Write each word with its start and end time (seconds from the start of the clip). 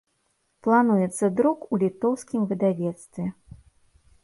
Плануецца 0.67 1.29
друк 1.41 1.67
у 1.77 1.79
літоўскім 1.85 2.41
выдавецтве. 2.53 3.25